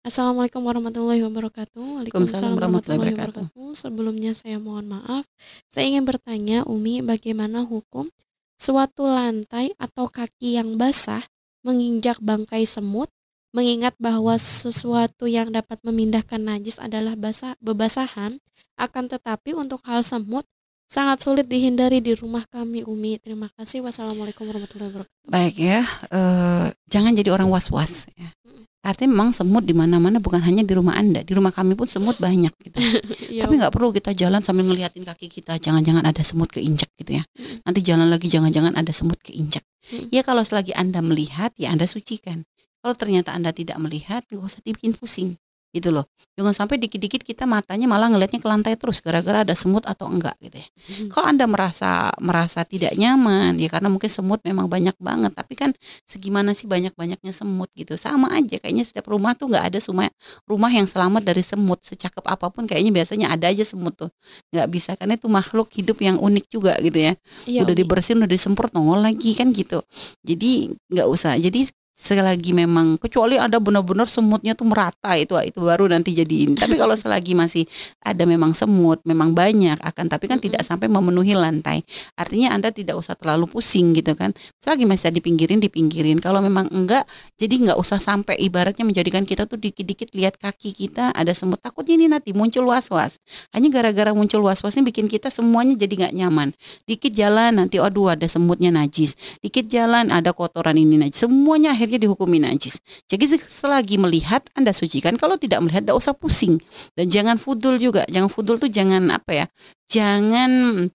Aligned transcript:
Assalamualaikum 0.00 0.64
warahmatullahi 0.64 1.20
wabarakatuh. 1.28 2.00
Waalaikumsalam 2.00 2.56
warahmatullahi 2.56 3.12
wabarakatuh. 3.12 3.52
Sebelumnya 3.76 4.32
saya 4.32 4.56
mohon 4.56 4.96
maaf. 4.96 5.28
Saya 5.68 5.92
ingin 5.92 6.08
bertanya, 6.08 6.64
Umi, 6.64 7.04
bagaimana 7.04 7.68
hukum 7.68 8.08
suatu 8.56 9.04
lantai 9.04 9.76
atau 9.76 10.08
kaki 10.08 10.56
yang 10.56 10.80
basah 10.80 11.28
menginjak 11.60 12.16
bangkai 12.16 12.64
semut, 12.64 13.12
mengingat 13.52 13.92
bahwa 14.00 14.40
sesuatu 14.40 15.28
yang 15.28 15.52
dapat 15.52 15.76
memindahkan 15.84 16.40
najis 16.40 16.80
adalah 16.80 17.12
basah, 17.12 17.52
bebasahan, 17.60 18.40
akan 18.80 19.04
tetapi 19.04 19.52
untuk 19.52 19.84
hal 19.84 20.00
semut 20.00 20.48
sangat 20.88 21.20
sulit 21.20 21.44
dihindari 21.44 22.00
di 22.00 22.16
rumah 22.16 22.48
kami, 22.48 22.88
Umi. 22.88 23.20
Terima 23.20 23.52
kasih. 23.52 23.84
Wassalamualaikum 23.84 24.48
warahmatullahi 24.48 24.96
wabarakatuh. 24.96 25.28
Baik 25.28 25.60
ya, 25.60 25.84
eh, 26.08 26.66
jangan 26.88 27.12
jadi 27.12 27.36
orang 27.36 27.52
was-was 27.52 28.08
ya. 28.16 28.32
Artinya 28.80 29.12
memang 29.12 29.30
semut 29.36 29.68
di 29.68 29.76
mana-mana 29.76 30.16
bukan 30.24 30.40
hanya 30.40 30.64
di 30.64 30.72
rumah 30.72 30.96
Anda, 30.96 31.20
di 31.20 31.36
rumah 31.36 31.52
kami 31.52 31.76
pun 31.76 31.84
semut 31.84 32.16
banyak 32.16 32.52
gitu. 32.64 32.78
Iya, 33.30 33.46
Tapi 33.46 33.62
nggak 33.62 33.72
perlu 33.76 33.94
kita 33.94 34.10
jalan 34.16 34.42
sambil 34.42 34.66
ngeliatin 34.66 35.06
kaki 35.06 35.30
kita, 35.30 35.60
jangan-jangan 35.60 36.02
ada 36.02 36.18
semut 36.26 36.50
keinjak 36.50 36.90
gitu 36.98 37.20
ya. 37.20 37.24
Mm. 37.38 37.62
Nanti 37.62 37.80
jalan 37.84 38.08
lagi 38.10 38.26
jangan-jangan 38.26 38.74
ada 38.74 38.90
semut 38.90 39.20
keinjak. 39.22 39.62
Mm. 39.92 40.10
Ya 40.10 40.26
kalau 40.26 40.42
selagi 40.42 40.74
Anda 40.74 40.98
melihat 40.98 41.54
ya 41.60 41.70
Anda 41.70 41.86
sucikan. 41.86 42.48
Kalau 42.80 42.96
ternyata 42.96 43.36
Anda 43.36 43.52
tidak 43.52 43.76
melihat, 43.78 44.24
nggak 44.32 44.40
usah 44.40 44.64
dibikin 44.64 44.96
pusing 44.96 45.36
gitu 45.70 45.94
loh. 45.94 46.06
Jangan 46.34 46.54
sampai 46.54 46.76
dikit-dikit 46.82 47.22
kita 47.22 47.46
matanya 47.46 47.86
malah 47.86 48.10
ngelihatnya 48.10 48.42
ke 48.42 48.48
lantai 48.50 48.74
terus 48.74 48.98
gara-gara 48.98 49.46
ada 49.46 49.54
semut 49.54 49.86
atau 49.86 50.10
enggak 50.10 50.34
gitu 50.42 50.58
ya. 50.58 50.66
Mm. 50.66 51.08
Kalau 51.14 51.26
Anda 51.30 51.44
merasa 51.46 52.10
merasa 52.18 52.66
tidak 52.66 52.98
nyaman 52.98 53.54
ya 53.58 53.70
karena 53.70 53.86
mungkin 53.86 54.10
semut 54.10 54.42
memang 54.42 54.66
banyak 54.66 54.98
banget, 54.98 55.32
tapi 55.34 55.54
kan 55.54 55.70
segimana 56.06 56.52
sih 56.52 56.66
banyak-banyaknya 56.66 57.30
semut 57.30 57.70
gitu. 57.78 57.94
Sama 57.94 58.34
aja 58.34 58.58
kayaknya 58.58 58.82
setiap 58.82 59.06
rumah 59.10 59.38
tuh 59.38 59.50
nggak 59.50 59.74
ada 59.74 59.78
semua 59.78 60.10
rumah 60.44 60.70
yang 60.74 60.90
selamat 60.90 61.22
dari 61.22 61.42
semut. 61.46 61.78
Secakep 61.86 62.26
apa 62.26 62.50
pun 62.50 62.66
kayaknya 62.66 62.90
biasanya 62.90 63.26
ada 63.30 63.50
aja 63.50 63.62
semut 63.62 63.94
tuh. 63.94 64.10
nggak 64.50 64.66
bisa 64.70 64.90
karena 64.98 65.14
itu 65.14 65.30
makhluk 65.30 65.70
hidup 65.70 65.98
yang 66.02 66.18
unik 66.18 66.46
juga 66.50 66.74
gitu 66.82 66.98
ya. 66.98 67.12
Iya, 67.46 67.62
Udah 67.62 67.74
dibersihin, 67.78 68.18
udah 68.22 68.30
disemprot 68.30 68.74
nongol 68.74 69.06
lagi 69.06 69.38
kan 69.38 69.54
gitu. 69.54 69.86
Jadi 70.26 70.74
nggak 70.90 71.06
usah. 71.06 71.38
Jadi 71.38 71.79
selagi 72.00 72.56
memang 72.56 72.96
kecuali 72.96 73.36
ada 73.36 73.60
benar-benar 73.60 74.08
semutnya 74.08 74.56
tuh 74.56 74.64
merata 74.64 75.12
itu 75.20 75.36
itu 75.44 75.60
baru 75.60 75.84
nanti 75.84 76.16
jadiin. 76.16 76.56
Tapi 76.56 76.80
kalau 76.80 76.96
selagi 76.96 77.36
masih 77.36 77.68
ada 78.00 78.24
memang 78.24 78.56
semut, 78.56 79.04
memang 79.04 79.36
banyak 79.36 79.76
akan 79.76 80.08
tapi 80.08 80.24
kan 80.24 80.40
tidak 80.40 80.64
sampai 80.64 80.88
memenuhi 80.88 81.36
lantai. 81.36 81.84
Artinya 82.16 82.56
Anda 82.56 82.72
tidak 82.72 82.96
usah 82.96 83.12
terlalu 83.20 83.52
pusing 83.52 83.92
gitu 83.92 84.16
kan. 84.16 84.32
Selagi 84.64 84.88
masih 84.88 85.12
dipinggirin 85.12 85.60
dipinggirin. 85.60 86.24
Kalau 86.24 86.40
memang 86.40 86.72
enggak 86.72 87.04
jadi 87.36 87.52
nggak 87.68 87.76
usah 87.76 88.00
sampai 88.00 88.40
ibaratnya 88.40 88.88
menjadikan 88.88 89.28
kita 89.28 89.44
tuh 89.44 89.60
dikit-dikit 89.60 90.16
lihat 90.16 90.40
kaki 90.40 90.72
kita 90.72 91.12
ada 91.12 91.36
semut. 91.36 91.60
Takutnya 91.60 92.00
ini 92.00 92.06
nanti 92.08 92.32
muncul 92.32 92.64
was-was. 92.72 93.20
Hanya 93.52 93.68
gara-gara 93.68 94.16
muncul 94.16 94.40
was-wasnya 94.40 94.80
bikin 94.86 95.04
kita 95.04 95.28
semuanya 95.28 95.76
jadi 95.76 96.06
nggak 96.06 96.14
nyaman. 96.16 96.48
Dikit 96.88 97.12
jalan 97.12 97.60
nanti 97.60 97.76
aduh 97.76 98.14
ada 98.14 98.24
semutnya 98.24 98.72
najis. 98.72 99.18
Dikit 99.44 99.66
jalan 99.66 100.08
ada 100.08 100.30
kotoran 100.30 100.78
ini 100.78 100.96
najis. 100.96 101.26
Semuanya 101.26 101.74
akhirnya 101.74 101.89
dihukumi 101.98 102.38
najis. 102.38 102.78
Jadi 103.10 103.24
se- 103.34 103.50
selagi 103.50 103.98
melihat 103.98 104.46
Anda 104.54 104.70
sucikan. 104.70 105.18
Kalau 105.18 105.40
tidak 105.40 105.64
melihat 105.64 105.82
tidak 105.88 105.98
usah 105.98 106.14
pusing. 106.14 106.62
Dan 106.94 107.10
jangan 107.10 107.36
fudul 107.40 107.80
juga. 107.80 108.06
Jangan 108.06 108.30
fudul 108.30 108.60
tuh 108.60 108.70
jangan 108.70 109.08
apa 109.10 109.32
ya? 109.32 109.46
Jangan 109.90 110.86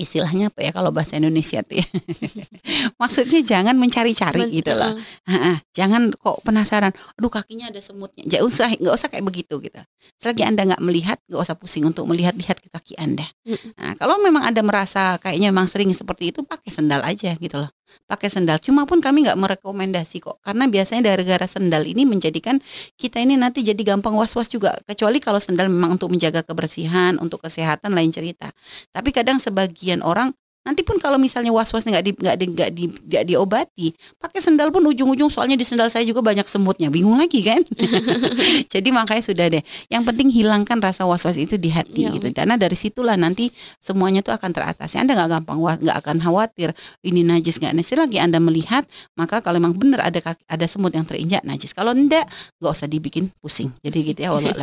istilahnya 0.00 0.50
apa 0.50 0.66
ya 0.66 0.74
kalau 0.74 0.90
bahasa 0.90 1.14
Indonesia 1.14 1.62
tuh 1.62 1.78
ya. 1.78 1.86
Maksudnya 3.00 3.40
jangan 3.46 3.78
mencari-cari 3.78 4.48
Men- 4.48 4.50
gitu 4.50 4.72
loh. 4.74 4.98
Jangan 5.76 6.10
kok 6.16 6.42
penasaran, 6.42 6.90
aduh 7.14 7.30
kakinya 7.30 7.70
ada 7.70 7.78
semutnya. 7.78 8.26
Jangan 8.26 8.44
usah, 8.50 8.68
nggak 8.74 8.94
usah 8.98 9.08
kayak 9.12 9.24
begitu 9.24 9.54
gitu. 9.62 9.78
Selagi 10.18 10.42
anda 10.42 10.66
nggak 10.66 10.82
melihat, 10.82 11.22
nggak 11.30 11.42
usah 11.44 11.54
pusing 11.54 11.86
untuk 11.86 12.08
melihat-lihat 12.10 12.58
ke 12.58 12.68
kaki 12.72 12.94
anda. 12.98 13.24
Nah, 13.78 13.94
kalau 13.94 14.18
memang 14.18 14.42
anda 14.42 14.64
merasa 14.64 15.20
kayaknya 15.22 15.54
memang 15.54 15.70
sering 15.70 15.92
seperti 15.94 16.34
itu, 16.34 16.42
pakai 16.42 16.72
sendal 16.74 17.04
aja 17.06 17.36
gitu 17.38 17.56
loh. 17.62 17.70
Pakai 18.06 18.28
sendal. 18.28 18.60
Cuma 18.60 18.84
pun 18.84 19.00
kami 19.00 19.24
nggak 19.24 19.38
merekomendasi 19.38 20.20
kok, 20.20 20.42
karena 20.44 20.68
biasanya 20.68 21.14
gara-gara 21.14 21.46
sendal 21.48 21.86
ini 21.86 22.04
menjadikan 22.04 22.60
kita 23.00 23.22
ini 23.22 23.38
nanti 23.38 23.64
jadi 23.64 23.78
gampang 23.78 24.12
was-was 24.12 24.50
juga. 24.52 24.76
Kecuali 24.84 25.22
kalau 25.22 25.40
sendal 25.40 25.72
memang 25.72 25.96
untuk 25.96 26.12
menjaga 26.12 26.44
kebersihan, 26.44 27.16
untuk 27.22 27.40
kesehatan 27.46 27.94
lain 27.94 28.12
cerita. 28.12 28.52
Tapi 28.92 29.10
kadang 29.14 29.40
sebagian 29.40 30.04
orang 30.04 30.36
Nanti 30.62 30.86
pun 30.86 30.94
kalau 31.02 31.18
misalnya 31.18 31.50
was-was 31.50 31.82
nggak 31.82 32.04
di, 32.06 32.10
nggak 32.14 32.36
di, 32.38 32.44
nggak 32.54 32.70
di, 32.70 32.84
nggak 32.86 33.24
diobati, 33.26 33.86
pakai 34.22 34.38
sendal 34.38 34.70
pun 34.70 34.86
ujung-ujung 34.86 35.26
soalnya 35.26 35.58
di 35.58 35.66
sendal 35.66 35.90
saya 35.90 36.06
juga 36.06 36.22
banyak 36.22 36.46
semutnya 36.46 36.86
bingung 36.86 37.18
lagi 37.18 37.42
kan? 37.42 37.66
Jadi 38.74 38.88
makanya 38.94 39.22
sudah 39.26 39.46
deh. 39.50 39.62
Yang 39.90 40.02
penting 40.14 40.28
hilangkan 40.30 40.78
rasa 40.78 41.02
was-was 41.02 41.34
itu 41.34 41.58
di 41.58 41.74
hati 41.74 42.06
Iya, 42.06 42.14
gitu. 42.14 42.30
Karena 42.30 42.54
dari 42.54 42.78
situlah 42.78 43.18
nanti 43.18 43.50
semuanya 43.82 44.22
tuh 44.22 44.38
akan 44.38 44.50
teratasi. 44.54 45.02
Anda 45.02 45.18
nggak 45.18 45.30
gampang 45.42 45.58
nggak 45.58 45.96
akan 45.98 46.16
khawatir 46.22 46.70
ini 47.02 47.26
najis 47.26 47.58
nggak 47.58 47.74
najis. 47.74 47.98
Lagi 47.98 48.22
anda 48.22 48.38
melihat 48.38 48.86
maka 49.18 49.42
kalau 49.42 49.58
memang 49.58 49.74
benar 49.74 50.06
ada 50.08 50.22
kaki, 50.22 50.46
ada 50.46 50.66
semut 50.70 50.94
yang 50.94 51.02
terinjak 51.02 51.42
najis. 51.42 51.74
Kalau 51.74 51.90
enggak 51.90 52.30
nggak 52.62 52.72
usah 52.72 52.86
dibikin 52.86 53.34
pusing. 53.42 53.74
Jadi 53.82 53.98
gitu 54.14 54.20
ya 54.22 54.30
Allah 54.30 54.54